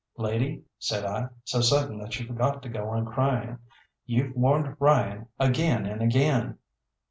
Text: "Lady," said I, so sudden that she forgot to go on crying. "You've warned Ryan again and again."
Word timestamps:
"Lady," 0.17 0.63
said 0.79 1.05
I, 1.05 1.27
so 1.43 1.61
sudden 1.61 1.99
that 1.99 2.11
she 2.11 2.25
forgot 2.25 2.63
to 2.63 2.69
go 2.69 2.89
on 2.89 3.05
crying. 3.05 3.59
"You've 4.07 4.35
warned 4.35 4.75
Ryan 4.79 5.27
again 5.39 5.85
and 5.85 6.01
again." 6.01 6.57